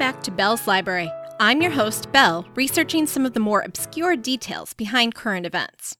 Back 0.00 0.22
to 0.22 0.30
Bell's 0.30 0.66
Library. 0.66 1.12
I'm 1.38 1.60
your 1.60 1.72
host, 1.72 2.10
Bell, 2.10 2.48
researching 2.54 3.06
some 3.06 3.26
of 3.26 3.34
the 3.34 3.38
more 3.38 3.60
obscure 3.60 4.16
details 4.16 4.72
behind 4.72 5.14
current 5.14 5.44
events. 5.44 5.98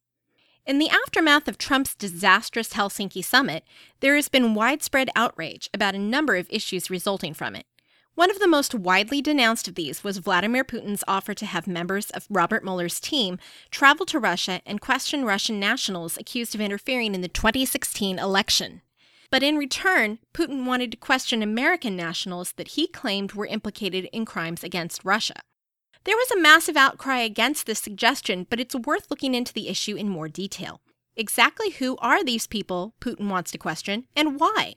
In 0.64 0.78
the 0.78 0.88
aftermath 0.88 1.46
of 1.46 1.58
Trump's 1.58 1.94
disastrous 1.96 2.72
Helsinki 2.72 3.22
summit, 3.22 3.62
there 4.00 4.16
has 4.16 4.30
been 4.30 4.54
widespread 4.54 5.10
outrage 5.14 5.68
about 5.74 5.94
a 5.94 5.98
number 5.98 6.36
of 6.36 6.46
issues 6.48 6.88
resulting 6.88 7.34
from 7.34 7.54
it. 7.54 7.66
One 8.14 8.30
of 8.30 8.38
the 8.38 8.48
most 8.48 8.74
widely 8.74 9.20
denounced 9.20 9.68
of 9.68 9.74
these 9.74 10.02
was 10.02 10.16
Vladimir 10.16 10.64
Putin's 10.64 11.04
offer 11.06 11.34
to 11.34 11.44
have 11.44 11.66
members 11.66 12.08
of 12.08 12.26
Robert 12.30 12.64
Mueller's 12.64 13.00
team 13.00 13.38
travel 13.70 14.06
to 14.06 14.18
Russia 14.18 14.62
and 14.64 14.80
question 14.80 15.26
Russian 15.26 15.60
nationals 15.60 16.16
accused 16.16 16.54
of 16.54 16.62
interfering 16.62 17.14
in 17.14 17.20
the 17.20 17.28
2016 17.28 18.18
election. 18.18 18.80
But 19.30 19.44
in 19.44 19.56
return, 19.56 20.18
Putin 20.34 20.66
wanted 20.66 20.90
to 20.90 20.96
question 20.96 21.42
American 21.42 21.96
nationals 21.96 22.52
that 22.52 22.68
he 22.68 22.88
claimed 22.88 23.32
were 23.32 23.46
implicated 23.46 24.08
in 24.12 24.24
crimes 24.24 24.64
against 24.64 25.04
Russia. 25.04 25.40
There 26.04 26.16
was 26.16 26.30
a 26.30 26.40
massive 26.40 26.76
outcry 26.76 27.18
against 27.18 27.66
this 27.66 27.78
suggestion, 27.78 28.46
but 28.50 28.58
it's 28.58 28.74
worth 28.74 29.10
looking 29.10 29.34
into 29.34 29.52
the 29.52 29.68
issue 29.68 29.96
in 29.96 30.08
more 30.08 30.28
detail. 30.28 30.80
Exactly 31.14 31.70
who 31.70 31.96
are 31.98 32.24
these 32.24 32.46
people 32.46 32.94
Putin 33.00 33.28
wants 33.28 33.50
to 33.52 33.58
question, 33.58 34.06
and 34.16 34.40
why? 34.40 34.74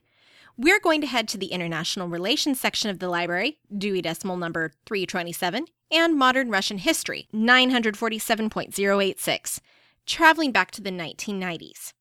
We're 0.55 0.79
going 0.79 1.01
to 1.01 1.07
head 1.07 1.27
to 1.29 1.37
the 1.37 1.47
International 1.47 2.07
Relations 2.07 2.59
section 2.59 2.91
of 2.91 2.99
the 2.99 3.09
library, 3.09 3.57
Dewey 3.75 4.03
Decimal 4.03 4.37
number 4.37 4.73
327, 4.85 5.65
and 5.91 6.15
Modern 6.15 6.51
Russian 6.51 6.77
History 6.77 7.27
947.086, 7.33 9.59
traveling 10.05 10.51
back 10.51 10.69
to 10.71 10.81
the 10.81 10.91
1990s. 10.91 11.93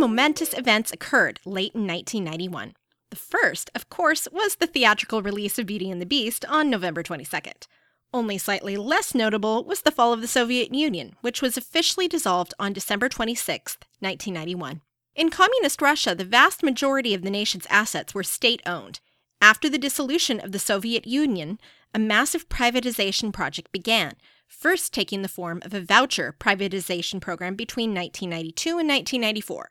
Momentous 0.00 0.56
events 0.56 0.90
occurred 0.90 1.40
late 1.44 1.74
in 1.74 1.86
1991. 1.86 2.72
The 3.10 3.16
first, 3.16 3.70
of 3.74 3.90
course, 3.90 4.26
was 4.32 4.56
the 4.56 4.66
theatrical 4.66 5.20
release 5.20 5.58
of 5.58 5.66
Beauty 5.66 5.90
and 5.90 6.00
the 6.00 6.06
Beast 6.06 6.44
on 6.46 6.70
November 6.70 7.02
22nd. 7.02 7.66
Only 8.12 8.38
slightly 8.38 8.76
less 8.76 9.14
notable 9.14 9.62
was 9.62 9.82
the 9.82 9.90
fall 9.90 10.12
of 10.12 10.20
the 10.20 10.26
Soviet 10.26 10.74
Union, 10.74 11.16
which 11.20 11.42
was 11.42 11.56
officially 11.56 12.08
dissolved 12.08 12.54
on 12.58 12.72
December 12.72 13.08
26, 13.08 13.76
1991. 14.00 14.80
In 15.14 15.28
Communist 15.28 15.82
Russia, 15.82 16.14
the 16.14 16.24
vast 16.24 16.62
majority 16.62 17.14
of 17.14 17.22
the 17.22 17.30
nation's 17.30 17.66
assets 17.68 18.14
were 18.14 18.22
state 18.22 18.62
owned. 18.64 19.00
After 19.42 19.68
the 19.68 19.78
dissolution 19.78 20.40
of 20.40 20.52
the 20.52 20.58
Soviet 20.58 21.06
Union, 21.06 21.60
a 21.92 21.98
massive 21.98 22.48
privatization 22.48 23.32
project 23.32 23.70
began, 23.70 24.14
first 24.46 24.94
taking 24.94 25.22
the 25.22 25.28
form 25.28 25.60
of 25.64 25.74
a 25.74 25.80
voucher 25.80 26.34
privatization 26.38 27.20
program 27.20 27.54
between 27.54 27.94
1992 27.94 28.70
and 28.70 28.88
1994. 28.88 29.70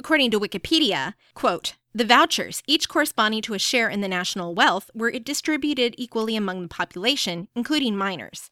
According 0.00 0.30
to 0.30 0.40
Wikipedia, 0.40 1.12
quote, 1.34 1.74
the 1.94 2.06
vouchers, 2.06 2.62
each 2.66 2.88
corresponding 2.88 3.42
to 3.42 3.52
a 3.52 3.58
share 3.58 3.90
in 3.90 4.00
the 4.00 4.08
national 4.08 4.54
wealth, 4.54 4.90
were 4.94 5.10
distributed 5.10 5.94
equally 5.98 6.36
among 6.36 6.62
the 6.62 6.68
population, 6.68 7.48
including 7.54 7.94
minors. 7.94 8.48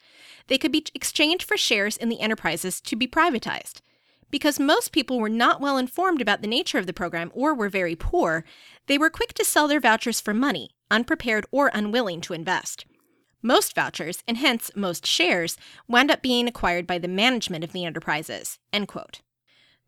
They 0.48 0.58
could 0.58 0.72
be 0.72 0.84
exchanged 0.94 1.42
for 1.42 1.56
shares 1.56 1.96
in 1.96 2.10
the 2.10 2.20
enterprises 2.20 2.82
to 2.82 2.96
be 2.96 3.08
privatized. 3.08 3.80
Because 4.30 4.60
most 4.60 4.92
people 4.92 5.19
were 5.19 5.30
not 5.30 5.58
well 5.58 5.78
informed 5.78 6.20
about 6.20 6.42
the 6.42 6.48
nature 6.48 6.76
of 6.76 6.86
the 6.86 6.92
program 6.92 7.30
or 7.32 7.54
were 7.54 7.70
very 7.70 7.96
poor, 7.96 8.44
they 8.86 8.98
were 8.98 9.08
quick 9.08 9.32
to 9.32 9.42
sell 9.42 9.66
their 9.66 9.80
vouchers 9.80 10.20
for 10.20 10.34
money, 10.34 10.72
unprepared 10.91 11.46
or 11.50 11.70
unwilling 11.72 12.20
to 12.20 12.34
invest. 12.34 12.84
Most 13.41 13.74
vouchers, 13.74 14.22
and 14.28 14.36
hence 14.36 14.70
most 14.76 15.06
shares, 15.06 15.56
wound 15.88 16.10
up 16.10 16.20
being 16.20 16.47
acquired 16.47 16.87
by 16.87 16.98
the 16.98 17.08
management 17.08 17.64
of 17.64 17.72
the 17.72 17.87
enterprises. 17.87 18.58
End 18.70 18.87
quote. 18.87 19.22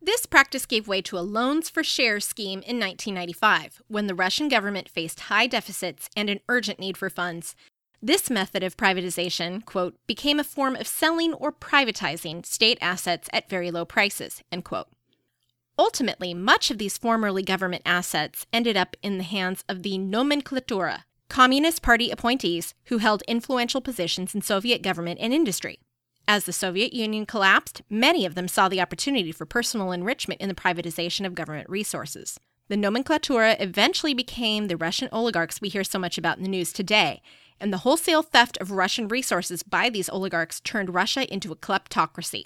This 0.03 0.25
practice 0.25 0.65
gave 0.65 0.88
way 0.88 1.03
to 1.03 1.19
a 1.19 1.21
loans 1.21 1.69
for 1.69 1.84
shares 1.84 2.27
scheme 2.27 2.62
in 2.62 2.81
1995, 2.81 3.83
when 3.88 4.06
the 4.06 4.15
Russian 4.15 4.49
government 4.49 4.88
faced 4.88 5.21
high 5.21 5.47
deficits 5.47 6.09
and 6.16 6.31
an 6.31 6.41
urgent 6.49 6.78
need 6.78 6.97
for 6.97 7.11
funds. 7.11 7.55
This 8.00 8.31
method 8.31 8.62
of 8.62 8.78
privatization, 8.78 9.62
quote, 9.62 9.97
became 10.06 10.41
a 10.41 10.44
form 10.44 10.75
of 10.75 10.87
selling 10.87 11.34
or 11.34 11.53
privatizing 11.53 12.47
state 12.47 12.78
assets 12.81 13.28
at 13.31 13.50
very 13.50 13.71
low 13.71 13.84
prices, 13.84 14.43
end 14.50 14.65
quote. 14.65 14.88
Ultimately, 15.78 16.32
much 16.32 16.71
of 16.71 16.78
these 16.78 16.97
formerly 16.97 17.43
government 17.43 17.82
assets 17.84 18.47
ended 18.55 18.78
up 18.78 18.97
in 19.03 19.19
the 19.19 19.25
hands 19.25 19.65
of 19.69 19.82
the 19.82 19.99
nomenklatura, 19.99 21.05
Communist 21.28 21.82
Party 21.82 22.11
appointees 22.11 22.75
who 22.87 22.99
held 22.99 23.22
influential 23.28 23.82
positions 23.82 24.34
in 24.34 24.41
Soviet 24.41 24.82
government 24.82 25.21
and 25.21 25.34
industry. 25.34 25.78
As 26.28 26.44
the 26.44 26.53
Soviet 26.53 26.92
Union 26.92 27.26
collapsed, 27.26 27.82
many 27.91 28.25
of 28.25 28.34
them 28.34 28.47
saw 28.47 28.69
the 28.69 28.81
opportunity 28.81 29.32
for 29.32 29.44
personal 29.44 29.92
enrichment 29.92 30.41
in 30.41 30.48
the 30.48 30.54
privatization 30.54 31.26
of 31.26 31.34
government 31.34 31.69
resources. 31.69 32.38
The 32.69 32.76
nomenklatura 32.76 33.56
eventually 33.60 34.14
became 34.14 34.69
the 34.69 34.76
Russian 34.76 35.08
oligarchs 35.10 35.60
we 35.60 35.69
hear 35.69 35.82
so 35.82 35.98
much 35.98 36.16
about 36.19 36.36
in 36.36 36.44
the 36.44 36.48
news 36.48 36.72
today, 36.72 37.20
and 37.58 37.72
the 37.72 37.78
wholesale 37.78 38.22
theft 38.22 38.56
of 38.60 38.70
Russian 38.70 39.08
resources 39.08 39.64
by 39.64 39.91
these 39.91 40.08
oligarchs 40.08 40.60
turned 40.60 40.94
Russia 40.94 41.32
into 41.32 41.50
a 41.50 41.56
kleptocracy. 41.56 42.44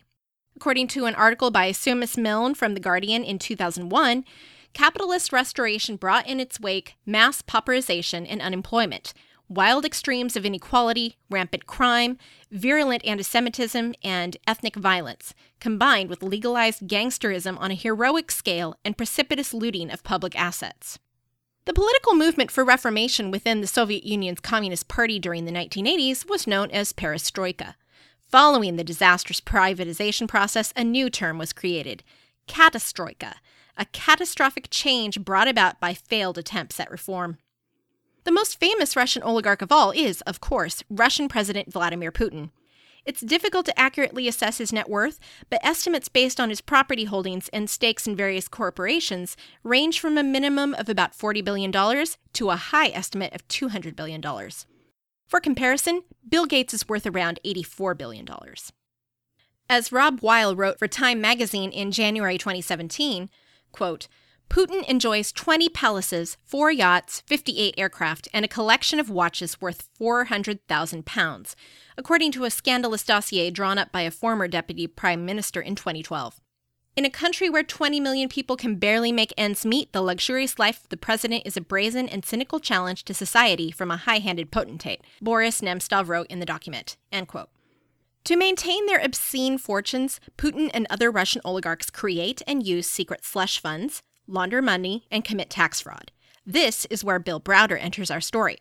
According 0.57 0.89
to 0.89 1.05
an 1.05 1.15
article 1.15 1.51
by 1.51 1.71
Seamus 1.71 2.17
Milne 2.17 2.55
from 2.55 2.75
The 2.75 2.81
Guardian 2.81 3.23
in 3.23 3.39
2001, 3.39 4.25
capitalist 4.73 5.33
restoration 5.33 5.97
brought 5.97 6.27
in 6.27 6.41
its 6.41 6.59
wake 6.59 6.95
mass 7.05 7.43
pauperization 7.43 8.27
and 8.29 8.41
unemployment, 8.41 9.13
wild 9.49 9.85
extremes 9.85 10.37
of 10.37 10.45
inequality, 10.45 11.17
rampant 11.31 11.67
crime, 11.67 12.19
virulent 12.51 13.05
anti 13.05 13.23
Semitism, 13.23 13.95
and 14.03 14.37
ethnic 14.47 14.77
violence, 14.77 15.35
combined 15.61 16.11
with 16.11 16.23
legalized 16.23 16.87
gangsterism 16.87 17.59
on 17.61 17.71
a 17.71 17.75
heroic 17.75 18.31
scale 18.31 18.77
and 18.85 18.97
precipitous 18.97 19.53
looting 19.53 19.91
of 19.91 20.03
public 20.03 20.39
assets. 20.39 20.99
The 21.67 21.73
political 21.73 22.15
movement 22.15 22.51
for 22.51 22.65
reformation 22.65 23.31
within 23.31 23.63
the 23.63 23.67
Soviet 23.67 24.05
Union's 24.05 24.41
Communist 24.41 24.87
Party 24.87 25.19
during 25.19 25.47
the 25.47 25.53
1980s 25.53 26.29
was 26.29 26.47
known 26.47 26.71
as 26.71 26.93
perestroika. 26.93 27.75
Following 28.29 28.77
the 28.77 28.85
disastrous 28.85 29.41
privatization 29.41 30.29
process, 30.29 30.73
a 30.77 30.85
new 30.85 31.09
term 31.09 31.39
was 31.39 31.53
created 31.53 32.03
katastroika, 32.47 33.35
a 33.77 33.87
catastrophic 33.87 34.69
change 34.71 35.21
brought 35.21 35.49
about 35.49 35.81
by 35.81 35.95
failed 35.95 36.37
attempts 36.37 36.79
at 36.79 36.91
reform. 36.91 37.39
The 38.25 38.33
most 38.33 38.59
famous 38.59 38.97
Russian 38.97 39.23
oligarch 39.23 39.61
of 39.61 39.71
all 39.71 39.91
is, 39.91 40.23
of 40.23 40.41
course, 40.41 40.83
Russian 40.89 41.29
President 41.29 41.71
Vladimir 41.71 42.11
Putin. 42.11 42.51
It's 43.05 43.21
difficult 43.21 43.67
to 43.67 43.79
accurately 43.79 44.27
assess 44.27 44.57
his 44.57 44.73
net 44.73 44.89
worth, 44.89 45.21
but 45.51 45.63
estimates 45.63 46.09
based 46.09 46.41
on 46.41 46.49
his 46.49 46.63
property 46.63 47.05
holdings 47.05 47.51
and 47.53 47.69
stakes 47.69 48.07
in 48.07 48.17
various 48.17 48.49
corporations 48.49 49.37
range 49.63 50.01
from 50.01 50.17
a 50.17 50.23
minimum 50.23 50.73
of 50.73 50.89
about 50.89 51.13
$40 51.13 51.45
billion 51.45 51.71
to 51.71 52.51
a 52.51 52.57
high 52.57 52.89
estimate 52.89 53.35
of 53.35 53.47
$200 53.49 53.95
billion. 53.95 54.23
For 55.27 55.39
comparison, 55.39 56.03
Bill 56.27 56.47
Gates 56.47 56.73
is 56.73 56.89
worth 56.89 57.07
around 57.07 57.41
$84 57.45 57.99
billion. 57.99 58.27
As 59.69 59.93
Rob 59.93 60.21
Weil 60.21 60.57
wrote 60.57 60.79
for 60.79 60.89
Time 60.89 61.21
magazine 61.21 61.71
in 61.71 61.91
January 61.91 62.39
2017, 62.39 63.29
quote, 63.71 64.09
Putin 64.49 64.85
enjoys 64.89 65.33
20 65.33 65.69
palaces, 65.69 66.37
four 66.45 66.71
yachts, 66.71 67.23
58 67.27 67.75
aircraft, 67.77 68.29
and 68.33 68.45
a 68.45 68.49
collection 68.49 69.01
of 69.01 69.11
watches 69.11 69.61
worth 69.61 69.89
400,000 69.95 71.05
pounds, 71.05 71.57
according 71.97 72.31
to 72.33 72.45
a 72.45 72.51
scandalous 72.51 73.05
dossier 73.05 73.51
drawn 73.51 73.79
up 73.79 73.91
by 73.91 74.03
a 74.03 74.11
former 74.11 74.47
deputy 74.47 74.87
prime 74.87 75.25
minister 75.25 75.61
in 75.61 75.75
2012. 75.75 76.41
In 76.97 77.05
a 77.05 77.11
country 77.11 77.51
where 77.51 77.65
20 77.65 77.99
million 77.99 78.29
people 78.29 78.57
can 78.57 78.77
barely 78.77 79.11
make 79.11 79.35
ends 79.37 79.67
meet, 79.67 79.93
the 79.93 80.01
luxurious 80.01 80.61
life 80.61 80.85
of 80.85 80.91
the 80.91 80.97
president 80.97 81.43
is 81.45 81.57
a 81.57 81.61
brazen 81.61 82.09
and 82.09 82.25
cynical 82.25 82.61
challenge 82.61 83.05
to 83.07 83.15
society 83.15 83.73
from 83.73 83.91
a 83.91 83.97
high 83.97 84.21
handed 84.21 84.53
potentate, 84.53 85.01
Boris 85.21 85.61
Nemtsov 85.61 86.07
wrote 86.07 86.29
in 86.29 86.39
the 86.39 86.47
document. 86.47 86.97
End 87.11 87.27
quote. 87.27 87.49
To 88.27 88.37
maintain 88.37 88.87
their 88.87 89.01
obscene 89.01 89.59
fortunes, 89.59 90.21
Putin 90.39 90.71
and 90.73 90.87
other 90.89 91.11
Russian 91.11 91.43
oligarchs 91.45 91.91
create 91.91 92.43
and 92.47 92.65
use 92.65 92.89
secret 92.89 93.25
slush 93.25 93.59
funds, 93.59 94.01
launder 94.27 94.63
money, 94.63 95.07
and 95.11 95.25
commit 95.25 95.51
tax 95.51 95.81
fraud. 95.81 96.13
This 96.47 96.87
is 96.87 97.05
where 97.05 97.19
Bill 97.19 97.41
Browder 97.41 97.81
enters 97.81 98.11
our 98.11 98.21
story. 98.21 98.59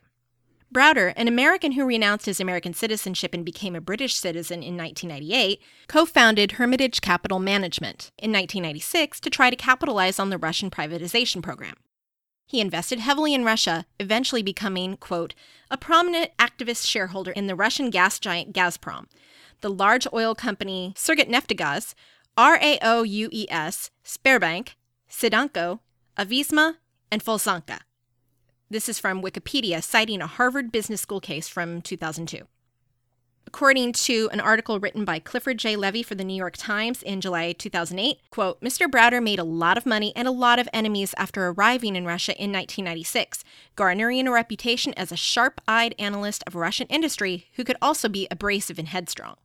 Browder, 0.74 1.14
an 1.16 1.28
American 1.28 1.74
who 1.74 1.86
renounced 1.86 2.26
his 2.26 2.40
American 2.40 2.74
citizenship 2.74 3.34
and 3.34 3.46
became 3.46 3.76
a 3.76 3.82
British 3.82 4.16
citizen 4.16 4.64
in 4.64 4.76
1998, 4.76 5.62
co 5.88 6.06
founded 6.06 6.54
Hermitage 6.54 7.00
Capital 7.00 7.38
Management 7.40 8.12
in 8.18 8.32
1996 8.32 9.20
to 9.20 9.30
try 9.30 9.52
to 9.52 9.56
capitalize 9.56 10.18
on 10.18 10.32
the 10.32 10.38
Russian 10.38 10.72
privatization 10.72 11.44
program. 11.44 11.76
He 12.48 12.60
invested 12.60 13.00
heavily 13.00 13.34
in 13.34 13.46
Russia, 13.46 13.86
eventually 14.00 14.42
becoming, 14.42 14.98
quote, 14.98 15.36
a 15.70 15.78
prominent 15.78 16.32
activist 16.38 16.88
shareholder 16.88 17.32
in 17.32 17.48
the 17.48 17.56
Russian 17.56 17.90
gas 17.90 18.20
giant 18.20 18.54
Gazprom, 18.54 19.06
the 19.62 19.70
large 19.70 20.08
oil 20.12 20.34
company 20.34 20.94
Surgutneftegaz, 20.96 21.94
RAO 22.38 23.04
UES, 23.04 23.92
Sberbank, 24.04 24.70
Sidanko, 25.14 25.80
Avisma, 26.18 26.78
and 27.12 27.24
Folsanka. 27.24 27.82
This 28.70 28.90
is 28.90 28.98
from 28.98 29.22
Wikipedia, 29.22 29.84
citing 29.84 30.22
a 30.22 30.28
Harvard 30.28 30.72
Business 30.72 31.02
School 31.02 31.20
case 31.20 31.48
from 31.48 31.82
2002. 31.82 32.48
According 33.46 33.94
to 33.94 34.30
an 34.32 34.40
article 34.40 34.80
written 34.80 35.06
by 35.06 35.20
Clifford 35.20 35.60
J. 35.60 35.76
Levy 35.76 36.02
for 36.02 36.16
the 36.16 36.24
New 36.24 36.36
York 36.36 36.56
Times 36.58 37.04
in 37.04 37.22
July 37.22 37.52
2008, 37.52 38.18
quote, 38.32 38.60
Mr. 38.62 38.88
Browder 38.88 39.22
made 39.22 39.38
a 39.38 39.44
lot 39.44 39.78
of 39.78 39.86
money 39.86 40.12
and 40.16 40.28
a 40.28 40.32
lot 40.32 40.58
of 40.58 40.68
enemies 40.74 41.14
after 41.16 41.48
arriving 41.48 41.96
in 41.96 42.06
Russia 42.06 42.32
in 42.32 42.52
1996, 42.52 43.44
garnering 43.76 44.28
a 44.28 44.32
reputation 44.32 44.96
as 44.96 45.12
a 45.12 45.16
sharp-eyed 45.16 45.94
analyst 46.00 46.44
of 46.48 46.56
Russian 46.56 46.88
industry 46.88 47.50
who 47.54 47.64
could 47.64 47.78
also 47.84 48.10
be 48.10 48.28
abrasive 48.32 48.80
and 48.80 48.88
headstrong. 48.88 49.36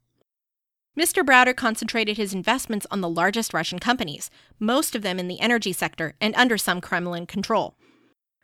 Mr. 0.99 1.25
Browder 1.25 1.55
concentrated 1.55 2.17
his 2.17 2.35
investments 2.35 2.85
on 2.91 3.01
the 3.01 3.09
largest 3.09 3.55
Russian 3.55 3.79
companies, 3.79 4.33
most 4.59 4.97
of 4.97 5.03
them 5.03 5.21
in 5.21 5.29
the 5.29 5.39
energy 5.39 5.73
sector 5.73 6.15
and 6.21 6.35
under 6.35 6.59
some 6.59 6.81
Kremlin 6.81 7.25
control. 7.25 7.77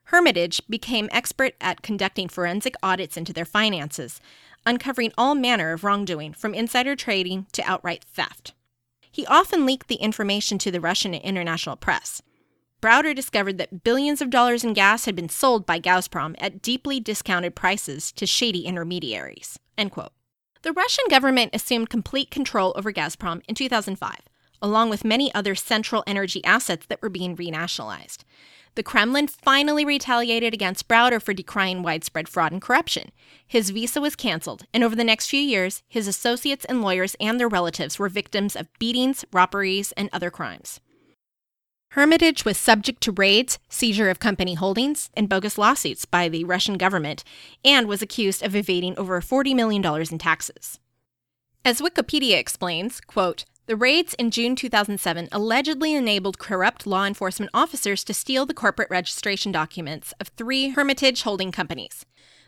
Hermitage 0.04 0.62
became 0.68 1.08
expert 1.10 1.54
at 1.60 1.82
conducting 1.82 2.28
forensic 2.28 2.76
audits 2.80 3.16
into 3.16 3.32
their 3.32 3.44
finances, 3.44 4.20
uncovering 4.64 5.10
all 5.18 5.34
manner 5.34 5.72
of 5.72 5.82
wrongdoing, 5.82 6.32
from 6.32 6.54
insider 6.54 6.94
trading 6.94 7.48
to 7.50 7.62
outright 7.64 8.04
theft. 8.04 8.54
He 9.10 9.26
often 9.26 9.66
leaked 9.66 9.88
the 9.88 9.96
information 9.96 10.56
to 10.58 10.70
the 10.70 10.80
Russian 10.80 11.12
and 11.12 11.24
international 11.24 11.74
press. 11.74 12.22
Browder 12.80 13.16
discovered 13.16 13.58
that 13.58 13.82
billions 13.82 14.22
of 14.22 14.30
dollars 14.30 14.62
in 14.62 14.74
gas 14.74 15.06
had 15.06 15.16
been 15.16 15.28
sold 15.28 15.66
by 15.66 15.80
Gazprom 15.80 16.36
at 16.38 16.62
deeply 16.62 17.00
discounted 17.00 17.56
prices 17.56 18.12
to 18.12 18.26
shady 18.26 18.64
intermediaries. 18.64 19.58
The 20.64 20.72
Russian 20.72 21.04
government 21.10 21.50
assumed 21.52 21.90
complete 21.90 22.30
control 22.30 22.72
over 22.74 22.90
Gazprom 22.90 23.42
in 23.46 23.54
2005, 23.54 24.16
along 24.62 24.88
with 24.88 25.04
many 25.04 25.32
other 25.34 25.54
central 25.54 26.02
energy 26.06 26.42
assets 26.42 26.86
that 26.86 27.02
were 27.02 27.10
being 27.10 27.36
renationalized 27.36 28.24
the 28.74 28.82
Kremlin 28.82 29.28
finally 29.28 29.84
retaliated 29.84 30.52
against 30.52 30.88
Browder 30.88 31.22
for 31.22 31.32
decrying 31.32 31.82
widespread 31.82 32.28
fraud 32.28 32.52
and 32.52 32.60
corruption. 32.60 33.12
His 33.46 33.70
visa 33.70 34.00
was 34.00 34.16
canceled, 34.16 34.66
and 34.74 34.82
over 34.82 34.96
the 34.96 35.04
next 35.04 35.28
few 35.28 35.40
years, 35.40 35.82
his 35.88 36.08
associates 36.08 36.64
and 36.64 36.82
lawyers 36.82 37.14
and 37.20 37.38
their 37.38 37.48
relatives 37.48 37.98
were 37.98 38.08
victims 38.08 38.56
of 38.56 38.72
beatings, 38.78 39.24
robberies, 39.32 39.92
and 39.92 40.10
other 40.12 40.30
crimes. 40.30 40.80
Hermitage 41.94 42.44
was 42.44 42.56
subject 42.58 43.00
to 43.02 43.12
raids, 43.12 43.60
seizure 43.68 44.10
of 44.10 44.18
company 44.18 44.54
holdings, 44.54 45.10
and 45.16 45.28
bogus 45.28 45.56
lawsuits 45.56 46.04
by 46.04 46.28
the 46.28 46.42
Russian 46.42 46.76
government, 46.76 47.22
and 47.64 47.86
was 47.86 48.02
accused 48.02 48.42
of 48.42 48.56
evading 48.56 48.98
over 48.98 49.20
$40 49.20 49.54
million 49.54 49.84
in 50.10 50.18
taxes. 50.18 50.80
As 51.64 51.80
Wikipedia 51.80 52.36
explains, 52.36 53.00
quote, 53.00 53.44
the 53.66 53.76
raids 53.76 54.14
in 54.14 54.32
June 54.32 54.56
2007 54.56 55.28
allegedly 55.30 55.94
enabled 55.94 56.40
corrupt 56.40 56.84
law 56.84 57.06
enforcement 57.06 57.52
officers 57.54 58.02
to 58.02 58.12
steal 58.12 58.44
the 58.44 58.54
corporate 58.54 58.90
registration 58.90 59.52
documents 59.52 60.12
of 60.18 60.26
three 60.36 60.70
Hermitage 60.70 61.22
holding 61.22 61.52
companies. 61.52 62.04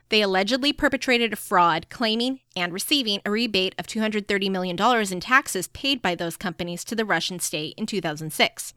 They 0.08 0.22
allegedly 0.22 0.72
perpetrated 0.72 1.32
a 1.32 1.36
fraud, 1.36 1.88
claiming 1.88 2.40
and 2.56 2.72
receiving 2.72 3.20
a 3.24 3.30
rebate 3.30 3.76
of 3.78 3.86
$230 3.86 4.50
million 4.50 4.76
in 5.12 5.20
taxes 5.20 5.68
paid 5.68 6.02
by 6.02 6.16
those 6.16 6.36
companies 6.36 6.82
to 6.82 6.96
the 6.96 7.04
Russian 7.04 7.38
state 7.38 7.74
in 7.76 7.86
2006. 7.86 8.74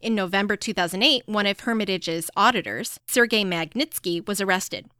In 0.00 0.14
November 0.14 0.56
2008, 0.56 1.22
one 1.26 1.46
of 1.46 1.60
Hermitage's 1.60 2.30
auditors, 2.36 3.00
Sergei 3.06 3.44
Magnitsky, 3.44 4.26
was 4.26 4.40
arrested. 4.40 4.90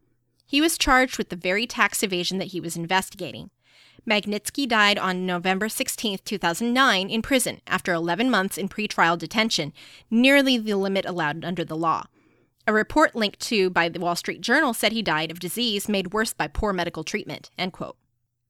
He 0.46 0.60
was 0.60 0.78
charged 0.78 1.18
with 1.18 1.28
the 1.28 1.36
very 1.36 1.66
tax 1.66 2.02
evasion 2.02 2.38
that 2.38 2.48
he 2.48 2.60
was 2.60 2.76
investigating. 2.76 3.50
Magnitsky 4.08 4.68
died 4.68 4.98
on 4.98 5.24
November 5.24 5.68
16, 5.68 6.18
2009, 6.24 7.10
in 7.10 7.22
prison 7.22 7.60
after 7.66 7.92
11 7.92 8.30
months 8.30 8.58
in 8.58 8.68
pretrial 8.68 9.18
detention, 9.18 9.72
nearly 10.10 10.58
the 10.58 10.74
limit 10.74 11.06
allowed 11.06 11.44
under 11.44 11.64
the 11.64 11.76
law. 11.76 12.04
A 12.66 12.72
report 12.72 13.14
linked 13.14 13.40
to 13.40 13.70
by 13.70 13.88
the 13.88 14.00
Wall 14.00 14.16
Street 14.16 14.40
Journal 14.40 14.74
said 14.74 14.92
he 14.92 15.02
died 15.02 15.30
of 15.30 15.40
disease 15.40 15.88
made 15.88 16.12
worse 16.12 16.32
by 16.32 16.48
poor 16.48 16.72
medical 16.72 17.04
treatment. 17.04 17.50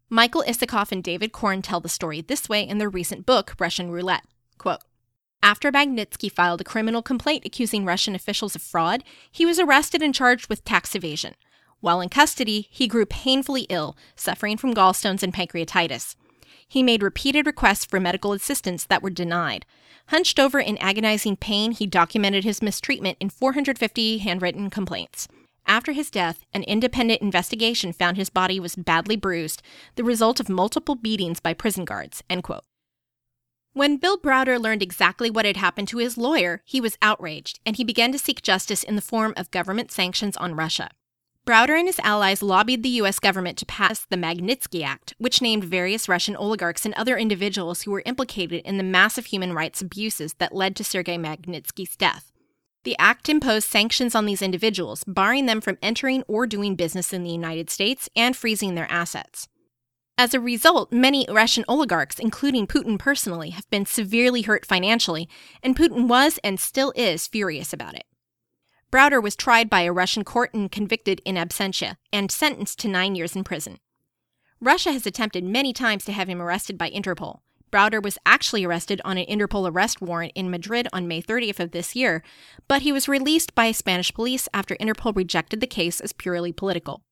Michael 0.09 0.45
Isikoff 0.47 0.93
and 0.93 1.03
David 1.03 1.33
Corn 1.33 1.63
tell 1.63 1.81
the 1.81 1.89
story 1.89 2.21
this 2.21 2.49
way 2.49 2.63
in 2.63 2.79
their 2.79 2.91
recent 2.91 3.27
book, 3.27 3.55
Russian 3.59 3.91
Roulette. 3.91 4.25
Quote, 4.59 4.83
after 5.45 5.71
Magnitsky 5.71 6.33
filed 6.33 6.63
a 6.63 6.65
criminal 6.65 7.03
complaint 7.03 7.45
accusing 7.45 7.85
Russian 7.85 8.15
officials 8.15 8.57
of 8.57 8.63
fraud, 8.63 9.05
he 9.31 9.45
was 9.45 9.59
arrested 9.59 10.01
and 10.01 10.15
charged 10.15 10.49
with 10.49 10.65
tax 10.65 10.95
evasion. 10.95 11.35
While 11.81 12.01
in 12.01 12.09
custody, 12.09 12.67
he 12.71 12.89
grew 12.89 13.05
painfully 13.05 13.67
ill, 13.69 13.95
suffering 14.17 14.57
from 14.57 14.75
gallstones 14.75 15.23
and 15.23 15.35
pancreatitis. 15.35 16.17
He 16.67 16.83
made 16.83 17.03
repeated 17.03 17.45
requests 17.45 17.85
for 17.85 18.01
medical 18.01 18.33
assistance 18.33 18.87
that 18.87 19.03
were 19.03 19.11
denied. 19.11 19.67
Hunched 20.07 20.41
over 20.41 20.61
in 20.61 20.79
agonizing 20.79 21.37
pain, 21.37 21.73
he 21.73 21.87
documented 21.87 22.45
his 22.45 22.63
mistreatment 22.63 23.19
in 23.21 23.29
450 23.29 24.19
handwritten 24.19 24.71
complaints. 24.71 25.29
After 25.67 25.93
his 25.93 26.11
death, 26.11 26.47
an 26.55 26.63
independent 26.63 27.21
investigation 27.21 27.93
found 27.93 28.17
his 28.17 28.31
body 28.31 28.59
was 28.59 28.77
badly 28.77 29.17
bruised, 29.17 29.61
the 29.97 30.05
result 30.05 30.41
of 30.41 30.49
multiple 30.49 30.95
beatings 30.95 31.39
by 31.39 31.53
prison 31.53 31.85
guards. 31.85 32.23
When 33.75 33.97
Bill 33.97 34.17
Browder 34.17 34.57
learned 34.61 34.85
exactly 34.85 35.31
what 35.31 35.45
had 35.45 35.57
happened 35.57 35.89
to 35.89 35.99
his 35.99 36.17
lawyer, 36.17 36.63
he 36.65 36.81
was 36.81 36.97
outraged, 37.03 37.59
and 37.67 37.75
he 37.75 37.83
began 37.83 38.13
to 38.13 38.21
seek 38.21 38.41
justice 38.41 38.85
in 38.85 38.95
the 38.95 39.03
form 39.03 39.35
of 39.37 39.51
government 39.51 39.91
sanctions 39.91 40.37
on 40.37 40.55
Russia. 40.55 40.91
Browder 41.45 41.77
and 41.77 41.89
his 41.89 41.99
allies 42.05 42.41
lobbied 42.41 42.85
the 42.85 42.97
U.S. 43.01 43.19
government 43.19 43.59
to 43.59 43.67
pass 43.67 44.05
the 44.05 44.17
Magnitsky 44.17 44.85
Act, 44.85 45.15
which 45.19 45.43
named 45.43 45.65
various 45.65 46.09
Russian 46.09 46.37
oligarchs 46.37 46.87
and 46.87 46.95
other 46.95 47.19
individuals 47.19 47.83
who 47.83 47.91
were 47.91 48.05
implicated 48.07 48.63
in 48.65 48.77
the 48.77 48.85
massive 48.85 49.27
human 49.27 49.53
rights 49.53 49.83
abuses 49.83 50.35
that 50.35 50.55
led 50.55 50.77
to 50.77 50.85
Sergei 50.85 51.19
Magnitsky's 51.19 51.97
death. 51.97 52.31
The 52.85 52.97
act 53.01 53.29
imposed 53.29 53.69
sanctions 53.69 54.15
on 54.15 54.25
these 54.25 54.41
individuals, 54.41 55.03
barring 55.03 55.47
them 55.47 55.61
from 55.61 55.79
entering 55.83 56.23
or 56.29 56.47
doing 56.47 56.77
business 56.77 57.13
in 57.13 57.25
the 57.25 57.31
United 57.33 57.71
States 57.71 58.09
and 58.15 58.37
freezing 58.37 58.77
their 58.77 58.91
assets. 58.91 59.49
As 60.17 60.33
a 60.33 60.39
result, 60.39 60.93
many 60.93 61.27
Russian 61.29 61.65
oligarchs, 61.67 62.21
including 62.21 62.69
Putin 62.69 62.99
personally, 63.01 63.51
have 63.51 63.69
been 63.69 63.85
severely 63.85 64.43
hurt 64.43 64.65
financially, 64.65 65.29
and 65.61 65.77
Putin 65.77 66.07
was 66.07 66.39
and 66.45 66.61
still 66.61 66.93
is 66.95 67.27
furious 67.27 67.73
about 67.73 67.97
it. 67.97 68.05
Browder 68.93 69.21
was 69.21 69.35
tried 69.35 69.69
by 69.69 69.81
a 69.81 69.93
Russian 69.93 70.23
court 70.23 70.55
and 70.55 70.71
convicted 70.71 71.21
in 71.25 71.35
absentia 71.35 71.97
and 72.13 72.31
sentenced 72.31 72.79
to 72.79 72.89
nine 72.89 73.17
years 73.17 73.35
in 73.35 73.43
prison. 73.43 73.81
Russia 74.61 74.93
has 74.93 75.05
attempted 75.05 75.43
many 75.43 75.73
times 75.73 76.05
to 76.05 76.13
have 76.13 76.29
him 76.29 76.41
arrested 76.41 76.79
by 76.79 76.91
Interpol. 76.91 77.41
Browder 77.73 78.01
was 78.01 78.17
actually 78.25 78.65
arrested 78.65 79.01
on 79.05 79.19
an 79.19 79.27
Interpol 79.27 79.69
arrest 79.69 80.01
warrant 80.01 80.31
in 80.37 80.49
Madrid 80.49 80.87
on 80.93 81.09
May 81.09 81.21
30th 81.21 81.59
of 81.59 81.73
this 81.73 81.97
year, 81.97 82.23
but 82.69 82.83
he 82.83 82.93
was 82.93 83.09
released 83.09 83.53
by 83.57 83.73
Spanish 83.73 84.15
police 84.15 84.49
after 84.55 84.77
Interpol 84.77 85.17
rejected 85.17 85.61
the 85.61 85.67
case 85.67 85.99
as 85.99 86.13
purely 86.13 86.53
political. 86.53 87.03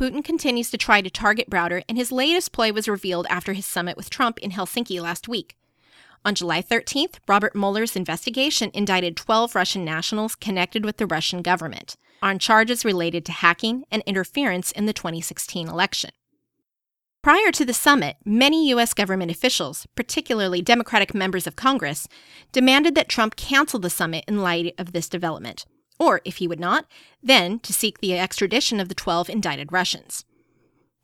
Putin 0.00 0.24
continues 0.24 0.70
to 0.70 0.78
try 0.78 1.02
to 1.02 1.10
target 1.10 1.50
Browder, 1.50 1.82
and 1.86 1.98
his 1.98 2.10
latest 2.10 2.52
ploy 2.52 2.72
was 2.72 2.88
revealed 2.88 3.26
after 3.28 3.52
his 3.52 3.66
summit 3.66 3.98
with 3.98 4.08
Trump 4.08 4.38
in 4.38 4.52
Helsinki 4.52 4.98
last 4.98 5.28
week. 5.28 5.58
On 6.24 6.34
July 6.34 6.62
13th, 6.62 7.16
Robert 7.28 7.54
Mueller's 7.54 7.96
investigation 7.96 8.70
indicted 8.72 9.14
12 9.14 9.54
Russian 9.54 9.84
nationals 9.84 10.34
connected 10.34 10.86
with 10.86 10.96
the 10.96 11.06
Russian 11.06 11.42
government 11.42 11.96
on 12.22 12.38
charges 12.38 12.82
related 12.82 13.26
to 13.26 13.32
hacking 13.32 13.84
and 13.90 14.02
interference 14.06 14.72
in 14.72 14.86
the 14.86 14.94
2016 14.94 15.68
election. 15.68 16.10
Prior 17.22 17.52
to 17.52 17.66
the 17.66 17.74
summit, 17.74 18.16
many 18.24 18.70
U.S. 18.70 18.94
government 18.94 19.30
officials, 19.30 19.86
particularly 19.96 20.62
Democratic 20.62 21.12
members 21.12 21.46
of 21.46 21.56
Congress, 21.56 22.08
demanded 22.52 22.94
that 22.94 23.10
Trump 23.10 23.36
cancel 23.36 23.78
the 23.78 23.90
summit 23.90 24.24
in 24.26 24.40
light 24.40 24.74
of 24.78 24.92
this 24.92 25.10
development, 25.10 25.66
or, 26.00 26.20
if 26.24 26.38
he 26.38 26.48
would 26.48 26.58
not, 26.58 26.86
then 27.22 27.60
to 27.60 27.72
seek 27.72 28.00
the 28.00 28.18
extradition 28.18 28.80
of 28.80 28.88
the 28.88 28.94
12 28.94 29.28
indicted 29.28 29.70
Russians. 29.70 30.24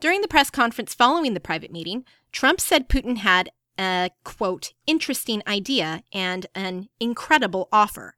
During 0.01 0.23
the 0.23 0.29
press 0.29 0.51
conference 0.51 0.95
following 0.95 1.35
the 1.35 1.41
private 1.41 1.71
meeting, 1.71 2.05
Trump 2.33 2.61
said 2.61 2.89
Putin 2.89 3.19
had 3.19 3.51
a 3.79 4.11
quote, 4.25 4.73
interesting 4.87 5.43
idea 5.47 6.03
and 6.13 6.47
an 6.55 6.89
incredible 6.99 7.69
offer. 7.71 8.15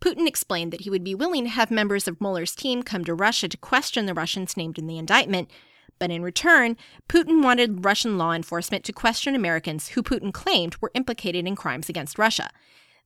Putin 0.00 0.26
explained 0.26 0.72
that 0.72 0.82
he 0.82 0.90
would 0.90 1.04
be 1.04 1.14
willing 1.14 1.44
to 1.44 1.50
have 1.50 1.70
members 1.70 2.08
of 2.08 2.20
Mueller's 2.20 2.54
team 2.54 2.82
come 2.82 3.04
to 3.04 3.14
Russia 3.14 3.48
to 3.48 3.56
question 3.56 4.06
the 4.06 4.14
Russians 4.14 4.56
named 4.56 4.78
in 4.78 4.86
the 4.86 4.98
indictment, 4.98 5.50
but 5.98 6.10
in 6.10 6.22
return, 6.22 6.76
Putin 7.08 7.42
wanted 7.42 7.84
Russian 7.84 8.18
law 8.18 8.32
enforcement 8.32 8.84
to 8.84 8.92
question 8.92 9.34
Americans 9.34 9.88
who 9.88 10.02
Putin 10.02 10.32
claimed 10.32 10.76
were 10.80 10.90
implicated 10.94 11.46
in 11.46 11.54
crimes 11.54 11.88
against 11.88 12.18
Russia. 12.18 12.50